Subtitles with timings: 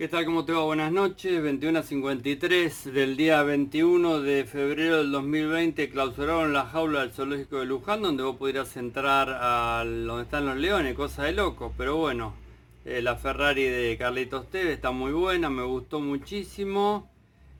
[0.00, 0.24] ¿Qué tal?
[0.24, 0.64] ¿Cómo te va?
[0.64, 1.42] Buenas noches.
[1.42, 8.00] 21.53 del día 21 de febrero del 2020 clausuraron la jaula del zoológico de Luján
[8.00, 11.74] donde vos pudieras entrar a donde están los leones, cosa de loco.
[11.76, 12.32] Pero bueno,
[12.86, 17.10] eh, la Ferrari de Carlitos Tevez está muy buena, me gustó muchísimo.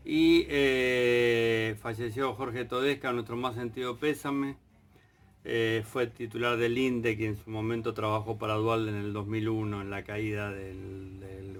[0.02, 4.57] Y eh, falleció Jorge Todesca, nuestro más sentido pésame.
[5.45, 9.82] Eh, fue titular del INDE, que en su momento trabajó para Dualde en el 2001,
[9.82, 10.99] en la caída del,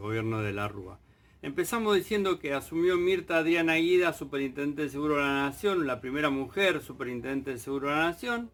[0.01, 0.99] gobierno de la Rúa.
[1.43, 6.29] Empezamos diciendo que asumió Mirta Diana Guida, Superintendente de Seguro de la Nación, la primera
[6.29, 8.51] mujer Superintendente de Seguro de la Nación.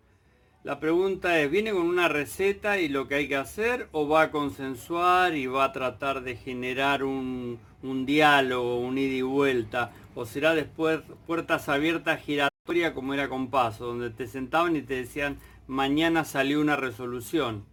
[0.63, 4.23] La pregunta es, ¿viene con una receta y lo que hay que hacer o va
[4.23, 7.59] a consensuar y va a tratar de generar un,
[8.05, 9.93] diálogo, un ida y vuelta?
[10.15, 12.51] ¿O será después puertas abiertas girando?
[12.95, 15.39] como era con paso, donde te sentaban y te decían,
[15.69, 17.65] mañana salió una resolución.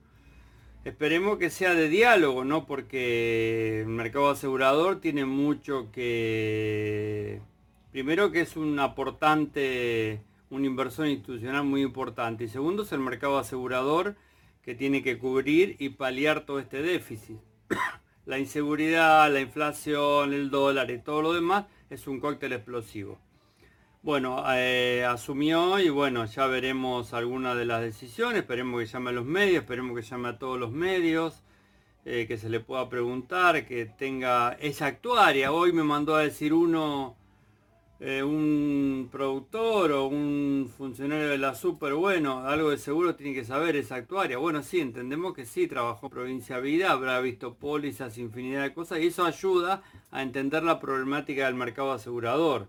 [0.86, 2.66] Esperemos que sea de diálogo, ¿no?
[2.66, 7.40] Porque el mercado asegurador tiene mucho que...
[7.92, 12.44] Primero que es un aportante, una inversión institucional muy importante.
[12.44, 14.18] Y segundo es el mercado asegurador
[14.62, 17.38] que tiene que cubrir y paliar todo este déficit.
[18.26, 23.20] la inseguridad, la inflación, el dólar y todo lo demás es un cóctel explosivo.
[24.04, 29.14] Bueno, eh, asumió y bueno, ya veremos algunas de las decisiones, esperemos que llame a
[29.14, 31.42] los medios, esperemos que llame a todos los medios,
[32.04, 35.54] eh, que se le pueda preguntar, que tenga esa actuaria.
[35.54, 37.16] Hoy me mandó a decir uno,
[38.02, 43.46] eh, un productor o un funcionario de la super, bueno, algo de seguro tiene que
[43.46, 44.38] saber esa actuaria.
[44.38, 49.00] Bueno, sí, entendemos que sí, trabajó en Provincia Vida, habrá visto pólizas, infinidad de cosas
[49.00, 52.68] y eso ayuda a entender la problemática del mercado asegurador.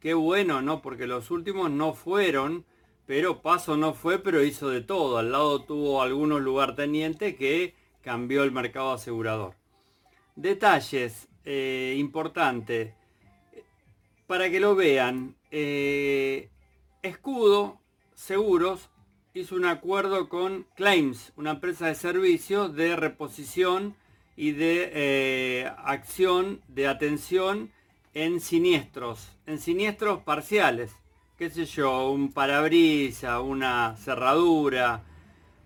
[0.00, 0.82] Qué bueno, ¿no?
[0.82, 2.64] Porque los últimos no fueron,
[3.06, 5.18] pero Paso no fue, pero hizo de todo.
[5.18, 9.54] Al lado tuvo algunos lugartenientes que cambió el mercado asegurador.
[10.34, 12.94] Detalles eh, importantes.
[14.26, 16.50] Para que lo vean, eh,
[17.02, 17.80] Escudo
[18.14, 18.90] Seguros
[19.34, 23.94] hizo un acuerdo con Claims, una empresa de servicios de reposición
[24.36, 27.70] y de eh, acción de atención
[28.16, 30.96] en siniestros, en siniestros parciales,
[31.36, 35.02] qué sé yo, un parabrisa, una cerradura,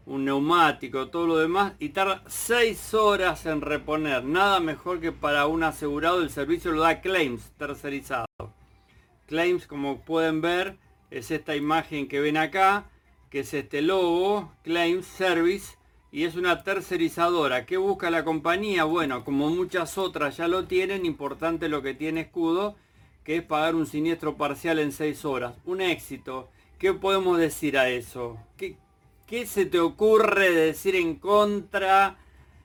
[0.04, 4.24] un neumático, todo lo demás, y tarda 6 horas en reponer.
[4.24, 8.26] Nada mejor que para un asegurado el servicio lo da Claims, tercerizado.
[9.28, 10.76] Claims, como pueden ver,
[11.12, 12.90] es esta imagen que ven acá,
[13.30, 15.76] que es este logo, Claims Service,
[16.12, 17.66] y es una tercerizadora.
[17.66, 18.84] ¿Qué busca la compañía?
[18.84, 22.76] Bueno, como muchas otras ya lo tienen, importante lo que tiene Escudo,
[23.24, 25.54] que es pagar un siniestro parcial en 6 horas.
[25.64, 26.48] Un éxito.
[26.78, 28.38] ¿Qué podemos decir a eso?
[28.56, 28.76] ¿Qué,
[29.26, 32.16] qué se te ocurre decir en contra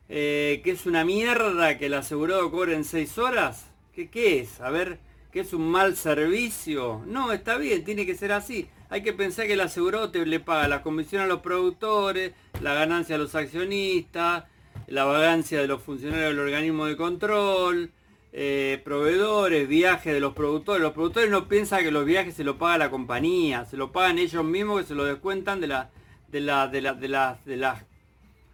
[0.10, 3.72] eh, que es una mierda que el asegurado cobre en 6 horas?
[3.94, 4.60] ¿Qué, ¿Qué es?
[4.60, 5.00] A ver,
[5.32, 7.04] ¿qué es un mal servicio?
[7.06, 8.68] No, está bien, tiene que ser así.
[8.90, 12.74] Hay que pensar que el asegurado te le paga la comisión a los productores, la
[12.74, 14.46] ganancia a los accionistas,
[14.88, 17.92] la vagancia de los funcionarios del organismo de control,
[18.34, 20.82] eh, proveedores, viajes de los productores.
[20.82, 24.20] Los productores no piensan que los viajes se lo paga la compañía, se lo pagan
[24.20, 25.90] ellos mismos que se lo descuentan de, la,
[26.30, 27.10] de, la, de, la, de,
[27.46, 27.84] de, las,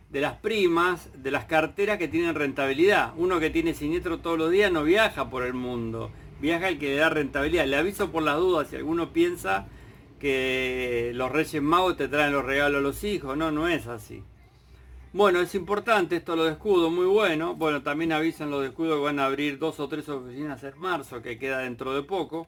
[0.09, 3.13] de las primas, de las carteras que tienen rentabilidad.
[3.17, 6.89] Uno que tiene siniestro todos los días no viaja por el mundo, viaja el que
[6.89, 7.65] le da rentabilidad.
[7.65, 9.67] Le aviso por las dudas si alguno piensa
[10.21, 13.35] que los Reyes Magos te traen los regalos a los hijos.
[13.35, 14.23] No, no es así.
[15.13, 17.55] Bueno, es importante esto lo de escudo, muy bueno.
[17.55, 20.79] Bueno, también avisan los de escudo que van a abrir dos o tres oficinas en
[20.79, 22.47] marzo, que queda dentro de poco.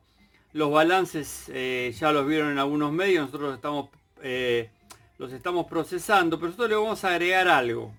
[0.54, 3.90] Los balances eh, ya los vieron en algunos medios, nosotros estamos,
[4.22, 4.70] eh,
[5.18, 7.92] los estamos procesando, pero nosotros le vamos a agregar algo.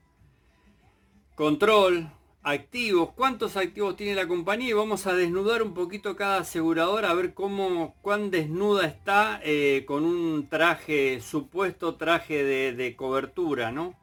[1.35, 2.09] Control,
[2.45, 7.15] activos, cuántos activos tiene la compañía y vamos a desnudar un poquito cada asegurador a
[7.15, 13.95] ver cómo, cuán desnuda está eh, con un traje, supuesto traje de, cobertura, ¿no?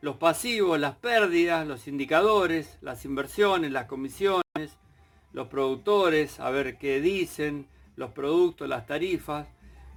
[0.00, 4.42] Los pasivos, las pérdidas, los indicadores, las inversiones, las comisiones,
[5.32, 9.46] los productores, a ver qué dicen, los productos, las tarifas,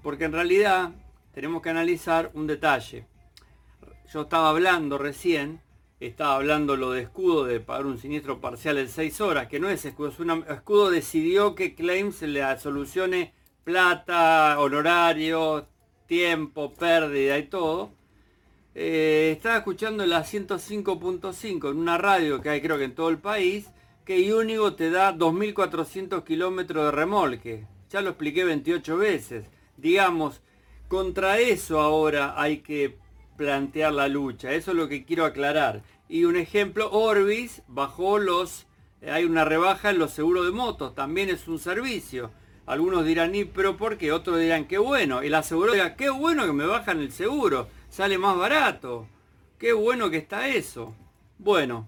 [0.03, 0.91] porque en realidad
[1.33, 3.07] tenemos que analizar un detalle.
[4.13, 5.61] Yo estaba hablando recién
[5.99, 9.69] estaba hablando lo de escudo de pagar un siniestro parcial en 6 horas, que no
[9.69, 15.67] es escudo, es una, escudo decidió que Claims le solucione plata, honorario,
[16.07, 17.91] tiempo, pérdida y todo.
[18.75, 23.17] Eh, estaba escuchando la 105.5 en una radio que hay creo que en todo el
[23.17, 23.69] país,
[24.05, 27.67] que Únigo te da 2.400 kilómetros de remolque.
[27.89, 29.45] Ya lo expliqué 28 veces.
[29.77, 30.41] Digamos,
[30.87, 32.97] contra eso ahora hay que
[33.39, 34.51] plantear la lucha.
[34.51, 35.81] Eso es lo que quiero aclarar.
[36.09, 38.67] Y un ejemplo, Orbis bajó los
[39.07, 42.31] hay una rebaja en los seguros de motos, también es un servicio.
[42.65, 44.11] Algunos dirán, ¿y pero por qué?
[44.11, 45.23] Otros dirán, qué bueno.
[45.23, 49.07] Y la aseguradora, qué bueno que me bajan el seguro, sale más barato.
[49.57, 50.93] Qué bueno que está eso.
[51.37, 51.87] Bueno,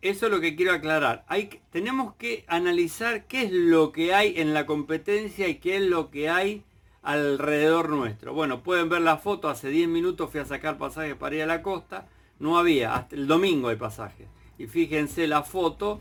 [0.00, 1.24] eso es lo que quiero aclarar.
[1.26, 5.82] Hay, tenemos que analizar qué es lo que hay en la competencia y qué es
[5.82, 6.62] lo que hay
[7.08, 8.34] alrededor nuestro.
[8.34, 11.46] Bueno, pueden ver la foto, hace 10 minutos fui a sacar pasajes para ir a
[11.46, 12.06] la costa,
[12.38, 14.28] no había, hasta el domingo hay pasajes.
[14.58, 16.00] Y fíjense la foto,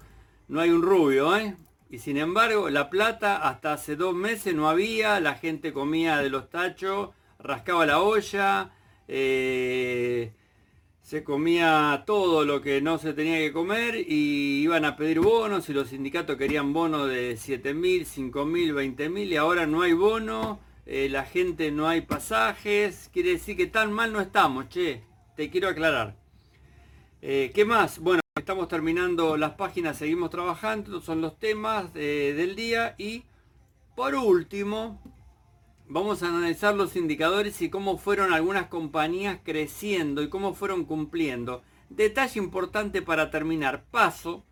[0.50, 1.56] no hay un rubio, ¿eh?
[1.90, 6.30] Y sin embargo, La Plata hasta hace dos meses no había, la gente comía de
[6.30, 8.72] los tachos, rascaba la olla,
[9.08, 10.34] eh,
[11.02, 15.70] se comía todo lo que no se tenía que comer y iban a pedir bonos
[15.70, 19.84] y los sindicatos querían bonos de 7 mil, 5 mil, 20 mil y ahora no
[19.84, 24.70] hay bono, eh, la gente no hay pasajes, quiere decir que tan mal no estamos,
[24.70, 25.04] che,
[25.36, 26.16] te quiero aclarar.
[27.22, 28.00] Eh, ¿Qué más?
[28.00, 33.24] Bueno, estamos terminando las páginas, seguimos trabajando, son los temas del día y
[33.98, 35.02] por último,
[35.88, 41.64] vamos a analizar los indicadores y cómo fueron algunas compañías creciendo y cómo fueron cumpliendo.
[41.90, 43.86] Detalle importante para terminar.
[43.90, 44.46] Paso,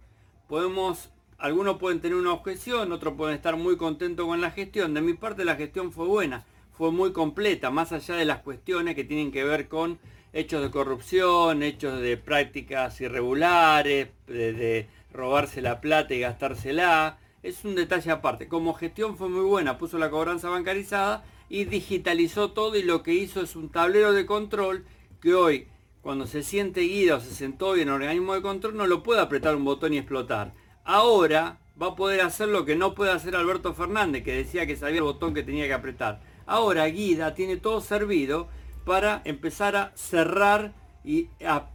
[0.48, 4.94] podemos, algunos pueden tener una objeción, otros pueden estar muy contentos con la gestión.
[4.94, 6.46] De mi parte la gestión fue buena,
[6.78, 10.00] fue muy completa, más allá de las cuestiones que tienen que ver con
[10.34, 17.76] hechos de corrupción, hechos de prácticas irregulares, de, robarse la plata y gastársela es un
[17.76, 18.50] detalle aparte.
[18.50, 23.14] Como gestión fue muy buena, puso la cobranza bancarizada y digitalizó todo y lo que
[23.14, 24.84] hizo es un tablero de control
[25.22, 25.68] que hoy,
[26.02, 29.56] cuando se siente guida o se sentó en organismo de control, no lo puede apretar
[29.56, 30.54] un botón y explotar.
[30.86, 34.78] Ahora va a poder hacer lo que no puede hacer Alberto Fernández, que decía que
[34.78, 36.22] sabía el botón que tenía que apretar.
[36.46, 38.48] Ahora Guida tiene todo servido
[38.86, 40.74] para empezar a cerrar
[41.04, 41.70] y a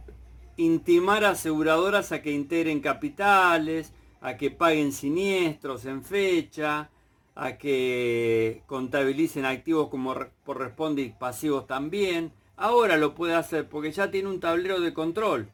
[0.55, 3.91] intimar a aseguradoras a que integren capitales,
[4.21, 6.89] a que paguen siniestros en fecha,
[7.35, 10.15] a que contabilicen activos como
[10.45, 12.31] corresponde y pasivos también.
[12.55, 15.49] Ahora lo puede hacer porque ya tiene un tablero de control.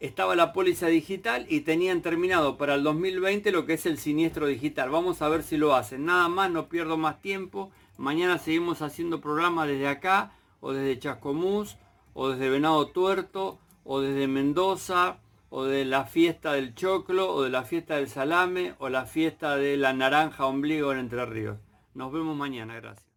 [0.00, 4.46] Estaba la póliza digital y tenían terminado para el 2020 lo que es el siniestro
[4.46, 4.90] digital.
[4.90, 6.04] Vamos a ver si lo hacen.
[6.04, 7.70] Nada más, no pierdo más tiempo.
[7.96, 11.76] Mañana seguimos haciendo programas desde acá, o desde Chascomús,
[12.12, 15.18] o desde Venado Tuerto, o desde Mendoza,
[15.48, 19.56] o de la fiesta del choclo, o de la fiesta del salame, o la fiesta
[19.56, 21.58] de la naranja ombligo en Entre Ríos.
[21.94, 23.13] Nos vemos mañana, gracias.